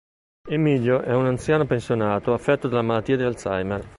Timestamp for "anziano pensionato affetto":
1.27-2.67